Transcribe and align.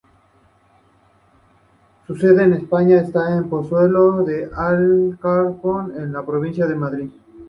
Su 2.07 2.15
sede 2.17 2.41
en 2.45 2.53
España 2.53 3.01
está 3.01 3.37
en 3.37 3.47
Pozuelo 3.49 4.23
de 4.23 4.45
Alarcón, 4.45 5.93
en 5.95 6.11
la 6.11 6.25
provincia 6.25 6.65
de 6.65 6.73
Madrid. 6.73 7.11